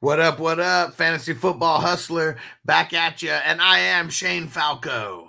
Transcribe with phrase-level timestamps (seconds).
[0.00, 0.38] What up?
[0.38, 0.94] What up?
[0.94, 3.30] Fantasy football hustler back at you.
[3.30, 5.28] And I am Shane Falco.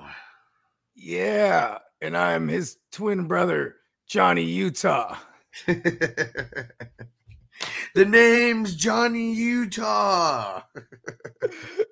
[0.96, 1.78] Yeah.
[2.02, 3.76] And I'm his twin brother,
[4.08, 5.16] Johnny Utah.
[5.66, 6.68] the
[7.96, 10.62] name's Johnny Utah.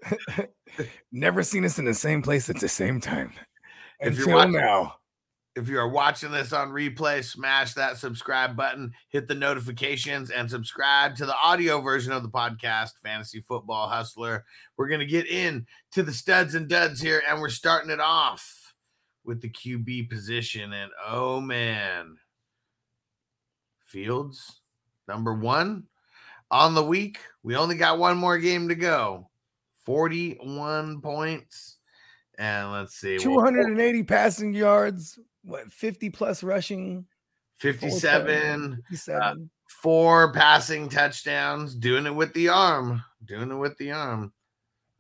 [1.12, 3.32] Never seen us in the same place at the same time.
[4.00, 4.96] If Until watching- now.
[5.55, 10.49] If you are watching this on replay, smash that subscribe button, hit the notifications, and
[10.49, 14.45] subscribe to the audio version of the podcast, Fantasy Football Hustler.
[14.77, 17.99] We're going to get in to the studs and duds here, and we're starting it
[17.99, 18.73] off
[19.23, 20.73] with the QB position.
[20.73, 22.17] And oh man,
[23.85, 24.61] Fields,
[25.08, 25.83] number one
[26.49, 27.20] on the week.
[27.44, 29.30] We only got one more game to go
[29.85, 31.77] 41 points.
[32.39, 37.05] And let's see, well, 280 passing yards, what 50 plus rushing,
[37.57, 39.49] 57 57.
[39.81, 44.33] four passing touchdowns, doing it with the arm, doing it with the arm.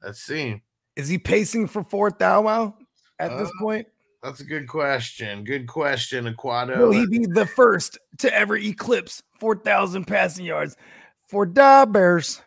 [0.03, 0.61] Let's see.
[0.95, 2.75] Is he pacing for fourth thou wow
[3.19, 3.87] at this Uh, point?
[4.21, 5.43] That's a good question.
[5.43, 6.77] Good question, Aquado.
[6.77, 10.77] Will he be the first to ever eclipse 4,000 passing yards
[11.27, 12.41] for the Bears?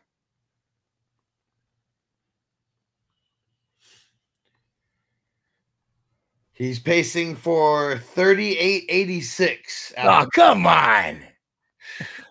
[6.57, 9.93] He's pacing for 3886.
[9.99, 11.21] Oh, come on.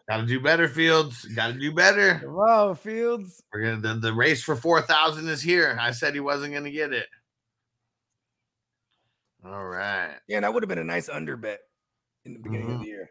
[0.09, 1.25] Gotta do better, Fields.
[1.25, 2.19] Gotta do better.
[2.19, 3.43] Come on, Fields.
[3.53, 5.77] We're gonna the, the race for 4,000 is here.
[5.79, 7.07] I said he wasn't gonna get it.
[9.45, 10.15] All right.
[10.27, 11.59] Yeah, that would have been a nice under bet
[12.25, 12.81] in the beginning of Mhm.
[12.81, 13.09] the year.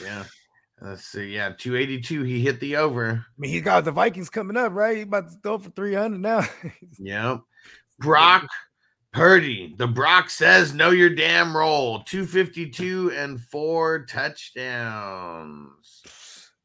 [0.00, 0.24] Yeah.
[0.80, 1.34] Let's see.
[1.34, 2.22] Yeah, 282.
[2.22, 3.10] He hit the over.
[3.10, 4.96] I mean, he got the Vikings coming up, right?
[4.96, 6.46] He about to throw for 300 now.
[6.98, 7.40] Yep.
[7.98, 8.46] Brock
[9.16, 9.74] Purdy.
[9.78, 12.02] The Brock says, know your damn role.
[12.02, 15.80] 252 and four touchdowns.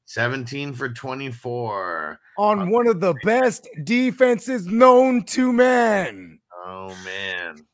[0.04, 2.20] 17 for 24.
[2.38, 6.40] on one of the best defenses known to man.
[6.66, 7.66] Oh, man.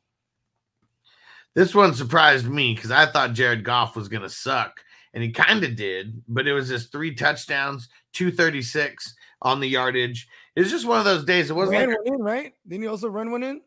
[1.56, 4.80] This one surprised me because I thought Jared Goff was going to suck.
[5.16, 10.28] And he kind of did, but it was just three touchdowns, 236 on the yardage.
[10.56, 11.50] It was just one of those days.
[11.50, 12.54] It wasn't Ran like one in, right?
[12.68, 13.62] Didn't he also run one in?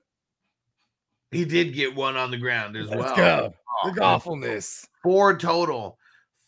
[1.31, 3.17] He did get one on the ground as Let's well.
[3.17, 3.55] go.
[3.85, 4.87] Oh, The awfulness.
[5.03, 5.99] Four total.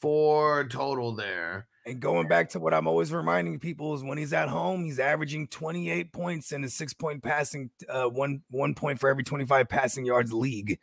[0.00, 1.66] Four total there.
[1.84, 5.00] And going back to what I'm always reminding people is when he's at home, he's
[5.00, 9.69] averaging 28 points in a six point passing, uh, one one point for every 25
[9.69, 10.78] passing yards league.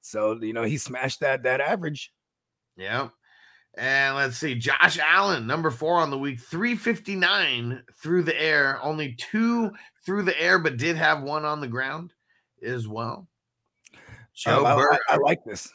[0.00, 2.12] So you know he smashed that that average.
[2.76, 3.08] Yeah.
[3.74, 4.54] And let's see.
[4.54, 8.78] Josh Allen, number four on the week, 359 through the air.
[8.82, 9.70] Only two
[10.04, 12.12] through the air, but did have one on the ground
[12.64, 13.28] as well.
[14.34, 15.72] Joe Um, I- I- I, like this.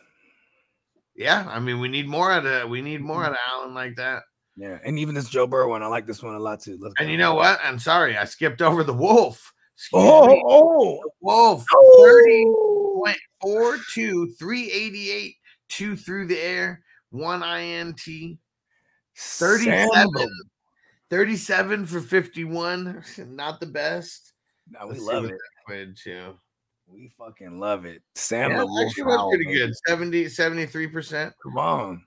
[1.16, 3.96] yeah, I mean, we need more out of we need more out of Allen like
[3.98, 4.24] that.
[4.56, 6.78] Yeah, and even this Joe Burrow one, I like this one a lot too.
[6.82, 7.60] Let's And you know what?
[7.64, 9.54] I'm sorry, I skipped over the Wolf.
[9.76, 10.44] Excuse Oh, me.
[10.48, 13.04] oh, Wolf, oh.
[13.06, 15.36] 30 four two, 388,
[15.70, 16.82] two through the air,
[17.12, 18.40] one INT,
[19.16, 20.26] 37, Sambo.
[21.12, 23.04] 37 for 51.
[23.28, 24.34] Not the best.
[24.72, 25.30] Nah, we Let's love it.
[25.30, 26.34] that equated to.
[26.88, 28.02] We fucking love it.
[28.16, 29.58] Sam Yeah, the actually was pretty baby.
[29.60, 29.74] good.
[29.88, 31.32] 70, 73%.
[31.44, 32.04] Come on.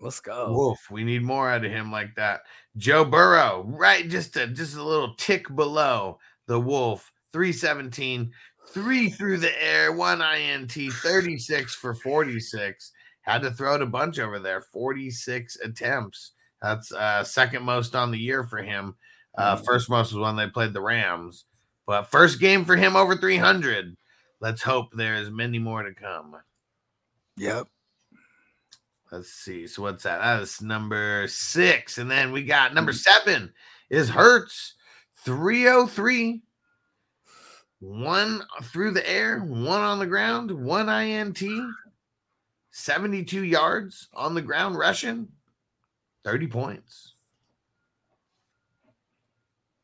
[0.00, 0.52] Let's go.
[0.52, 2.42] Wolf, we need more out of him like that.
[2.76, 4.08] Joe Burrow, right?
[4.08, 8.30] Just a just a little tick below the Wolf, 317,
[8.68, 12.92] three through the air, one INT, 36 for 46.
[13.22, 16.32] Had to throw it a bunch over there, 46 attempts.
[16.60, 18.96] That's uh second most on the year for him.
[19.38, 19.64] Uh Mhm.
[19.64, 21.46] first most was when they played the Rams.
[21.86, 23.96] But first game for him over 300.
[24.40, 26.36] Let's hope there's many more to come.
[27.36, 27.66] Yep.
[29.10, 29.66] Let's see.
[29.66, 30.18] So what's that?
[30.18, 31.98] That is number six.
[31.98, 33.26] And then we got number mm-hmm.
[33.26, 33.52] seven
[33.90, 34.74] is Hurts
[35.24, 36.42] 303.
[37.80, 41.42] One through the air, one on the ground, one INT,
[42.70, 45.28] 72 yards on the ground rushing,
[46.24, 47.12] 30 points.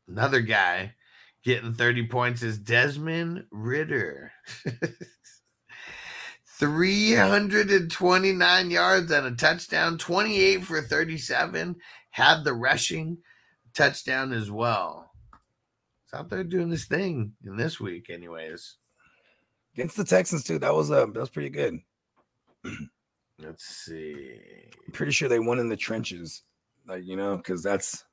[0.07, 0.95] Another guy
[1.43, 4.31] getting 30 points is Desmond Ridder.
[6.59, 11.75] 329 yards and a touchdown, 28 for 37.
[12.11, 13.17] Had the rushing
[13.73, 15.11] touchdown as well.
[16.03, 18.75] It's out there doing this thing in this week, anyways.
[19.73, 20.59] Against the Texans too.
[20.59, 21.79] That was uh that was pretty good.
[23.39, 24.37] Let's see.
[24.85, 26.43] I'm pretty sure they won in the trenches.
[26.87, 28.03] Like, you know, because that's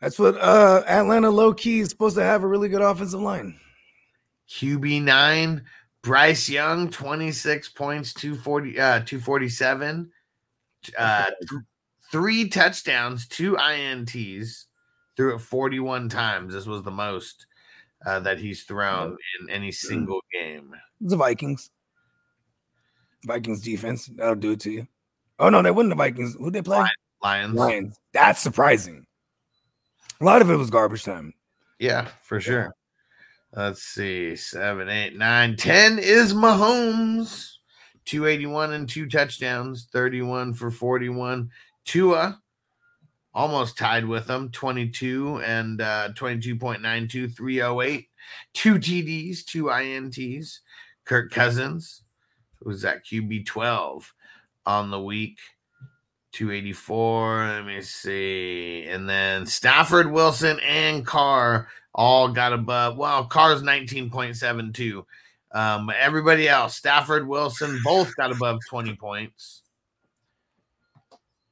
[0.00, 3.58] that's what uh Atlanta low key is supposed to have a really good offensive line.
[4.48, 5.62] QB9,
[6.02, 10.10] Bryce Young, 26 points, 240, uh, 247.
[10.98, 11.62] Uh, th-
[12.10, 14.64] three touchdowns, two INTs,
[15.16, 16.52] threw it 41 times.
[16.52, 17.46] This was the most
[18.04, 20.74] uh, that he's thrown in any single game.
[21.00, 21.70] The Vikings.
[23.24, 24.06] Vikings defense.
[24.06, 24.86] That'll do it to you.
[25.38, 26.34] Oh no, they wouldn't the Vikings.
[26.38, 26.86] Who they play?
[27.22, 27.54] Lions.
[27.54, 27.96] Lions.
[28.12, 29.06] That's surprising.
[30.20, 31.32] A lot of it was garbage time.
[31.78, 32.74] Yeah, for sure.
[33.54, 34.36] Let's see.
[34.36, 37.56] Seven, eight, nine, ten is Mahomes.
[38.06, 41.50] 281 and two touchdowns, 31 for 41.
[41.84, 42.40] Tua
[43.32, 48.08] almost tied with him, 22 and uh, 22.92, 308.
[48.52, 50.58] Two TDs, two INTs.
[51.04, 52.02] Kirk Cousins,
[52.60, 54.12] who's at QB 12
[54.66, 55.38] on the week.
[56.32, 57.46] 284.
[57.46, 58.86] Let me see.
[58.88, 62.96] And then Stafford, Wilson, and Carr all got above.
[62.96, 65.04] Well, Carr's 19.72.
[65.52, 69.62] Um, everybody else, Stafford, Wilson, both got above 20 points.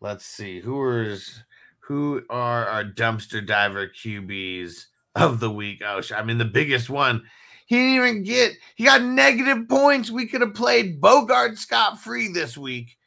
[0.01, 1.43] Let's see who is
[1.81, 4.85] who are our dumpster diver QBs
[5.17, 5.83] of the week.
[5.85, 7.25] Oh, I mean the biggest one.
[7.67, 8.53] He didn't even get.
[8.77, 10.11] He got negative points.
[10.11, 12.98] We could have played Bogard Scott free this week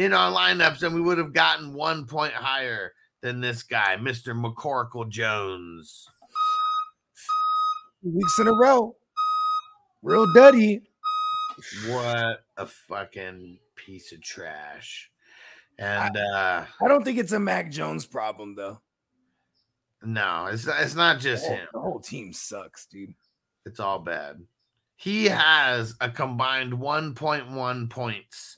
[0.00, 4.34] in our lineups, and we would have gotten one point higher than this guy, Mister
[4.34, 6.08] McCorkle Jones.
[8.02, 8.96] Weeks in a row,
[10.02, 10.80] real duddy.
[11.88, 15.10] What a fucking piece of trash.
[15.78, 18.80] And uh I don't think it's a Mac Jones problem though.
[20.02, 21.68] no, it's it's not just The whole- him.
[21.74, 23.14] The whole team sucks, dude.
[23.66, 24.40] It's all bad.
[24.96, 28.56] He has a combined 1.1 points,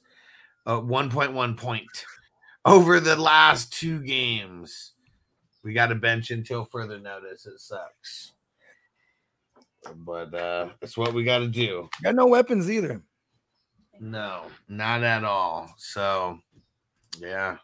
[0.66, 2.04] uh, 1.1 point
[2.64, 4.92] over the last two games.
[5.64, 7.46] We got a bench until further notice.
[7.46, 8.32] It sucks.
[9.96, 11.88] But uh that's what we got to do.
[12.02, 13.02] Got no weapons either.
[14.00, 15.72] No, not at all.
[15.76, 16.38] So,
[17.20, 17.58] yeah,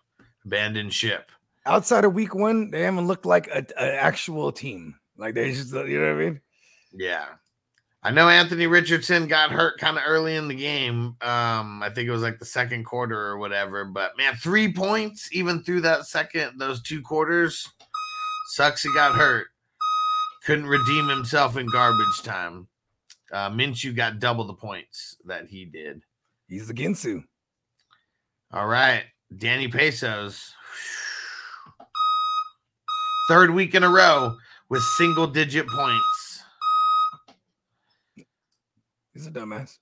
[0.44, 1.30] abandoned ship.
[1.66, 4.94] Outside of week one, they haven't looked like an actual team.
[5.16, 6.40] Like they just, you know what I mean?
[6.92, 7.26] Yeah.
[8.02, 11.16] I know Anthony Richardson got hurt kind of early in the game.
[11.20, 13.84] Um, I think it was like the second quarter or whatever.
[13.84, 17.68] But man, three points even through that second, those two quarters.
[18.46, 19.48] Sucks he got hurt.
[20.44, 22.68] Couldn't redeem himself in garbage time.
[23.32, 26.02] Uh, Minshew got double the points that he did.
[26.48, 27.24] He's the Ginsu.
[28.52, 29.04] All right,
[29.36, 30.54] Danny Pesos.
[33.28, 34.36] Third week in a row
[34.70, 36.37] with single digit points.
[39.18, 39.78] He's a dumbass.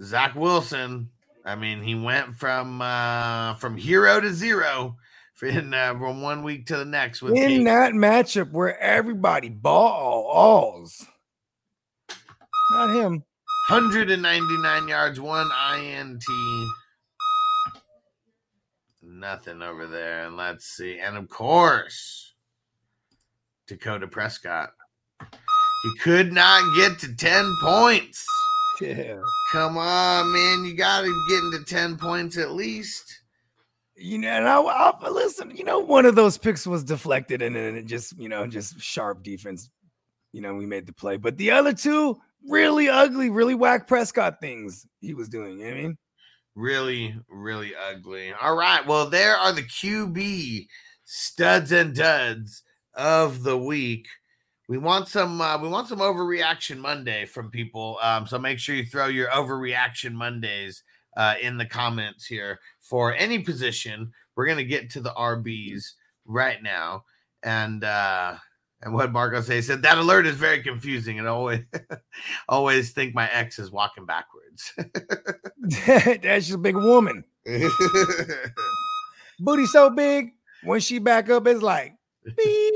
[0.00, 1.10] Zach Wilson.
[1.44, 4.96] I mean, he went from uh from hero to zero
[5.42, 7.64] in uh, from one week to the next with In Kate.
[7.64, 11.06] that matchup where everybody ball alls.
[12.70, 13.22] Not him.
[13.68, 16.24] 199 yards, one INT.
[19.02, 20.24] Nothing over there.
[20.24, 20.98] And let's see.
[21.00, 22.32] And of course,
[23.66, 24.70] Dakota Prescott.
[25.82, 28.24] He could not get to 10 points.
[28.80, 29.18] Yeah.
[29.52, 30.64] Come on, man.
[30.64, 33.20] You got to get into 10 points at least.
[33.96, 35.54] You know, and I, I listen.
[35.54, 38.80] You know, one of those picks was deflected, and then it just, you know, just
[38.80, 39.70] sharp defense.
[40.32, 42.18] You know, we made the play, but the other two
[42.48, 45.58] really ugly, really whack Prescott things he was doing.
[45.58, 45.98] You know what I mean,
[46.54, 48.32] Really, really ugly.
[48.32, 48.86] All right.
[48.86, 50.66] Well, there are the QB
[51.04, 52.62] studs and duds
[52.94, 54.06] of the week.
[54.72, 57.98] We want some uh, we want some overreaction Monday from people.
[58.00, 60.82] Um, so make sure you throw your overreaction Mondays
[61.14, 64.10] uh, in the comments here for any position.
[64.34, 65.92] We're gonna get to the RBs
[66.24, 67.04] right now.
[67.42, 68.36] And uh
[68.80, 71.60] and what Marco say he said that alert is very confusing and always
[72.48, 74.72] always think my ex is walking backwards.
[75.86, 77.24] that's just a big woman.
[79.38, 80.30] Booty so big
[80.64, 81.92] when she back up, it's like
[82.38, 82.71] beep.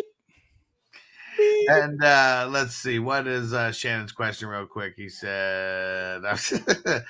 [1.69, 4.95] And uh let's see, what is uh Shannon's question real quick?
[4.97, 6.23] He said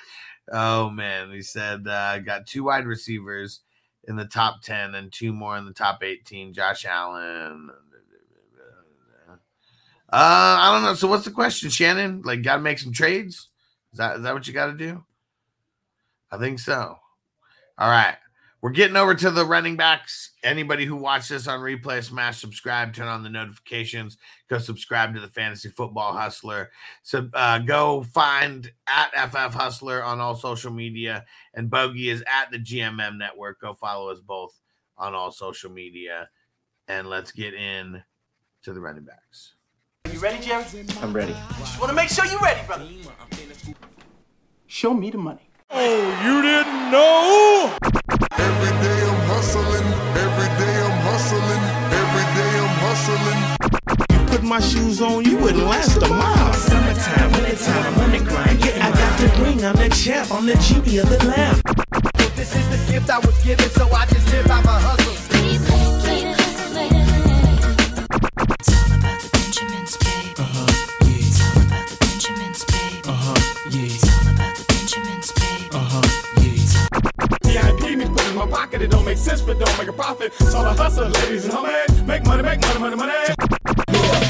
[0.51, 3.61] Oh man, he said uh got two wide receivers
[4.07, 7.69] in the top 10 and two more in the top 18, Josh Allen.
[9.29, 9.35] Uh
[10.11, 10.93] I don't know.
[10.95, 12.21] So what's the question, Shannon?
[12.23, 13.49] Like gotta make some trades?
[13.91, 15.03] Is that is that what you gotta do?
[16.31, 16.97] I think so.
[17.77, 18.17] All right.
[18.61, 20.31] We're getting over to the running backs.
[20.43, 24.17] Anybody who watched this on replay, smash subscribe, turn on the notifications,
[24.49, 26.71] go subscribe to the Fantasy Football Hustler.
[27.03, 32.49] So uh, go find at FF Hustler on all social media, and Bogey is at
[32.51, 33.61] the GMM Network.
[33.61, 34.59] Go follow us both
[34.97, 36.27] on all social media,
[36.87, 38.01] and let's get in
[38.63, 39.53] to the running backs.
[40.11, 40.65] You ready, Jerry?
[41.01, 41.35] I'm ready.
[41.59, 42.87] Just want to make sure you're ready, brother.
[44.65, 45.47] Show me the money.
[45.69, 48.06] Oh, you didn't know?
[48.31, 49.87] Every day I'm hustling,
[50.25, 51.63] every day I'm hustling,
[52.01, 53.39] every day I'm hustling.
[54.11, 56.53] You put my shoes on, you wouldn't last a mile.
[56.53, 58.65] Summertime, wintertime, I'm on the grind.
[58.65, 61.61] Yeah, I got the ring, I'm the champ, I'm the genie of the lamp.
[62.35, 64.96] This is the gift I was given, so I just live by my hustle.
[78.41, 80.33] In my pocket, it don't make sense, but don't make a profit.
[80.39, 82.05] It's all a hustle, ladies and homies.
[82.05, 83.13] Make money, make money, money, money.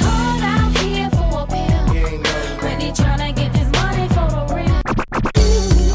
[0.04, 1.84] Called out here for a pill.
[2.64, 4.82] When he tryna get this money for the real.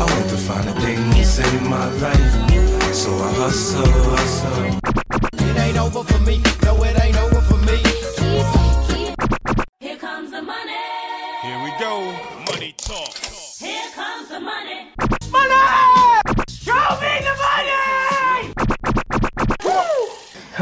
[0.00, 2.94] I want to find the things in my life.
[2.94, 5.48] So I hustle, hustle.
[5.48, 6.42] It ain't over for me.
[6.64, 7.41] No, it ain't over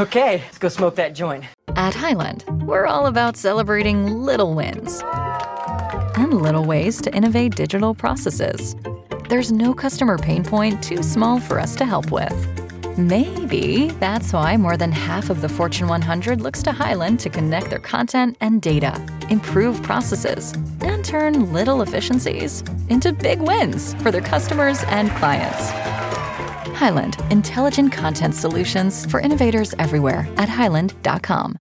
[0.01, 1.45] Okay, let's go smoke that joint.
[1.77, 5.03] At Highland, we're all about celebrating little wins
[6.17, 8.75] and little ways to innovate digital processes.
[9.29, 12.35] There's no customer pain point too small for us to help with.
[12.97, 17.69] Maybe that's why more than half of the Fortune 100 looks to Highland to connect
[17.69, 24.23] their content and data, improve processes, and turn little efficiencies into big wins for their
[24.23, 25.90] customers and clients.
[26.81, 31.59] Highland, intelligent content solutions for innovators everywhere at highland.com.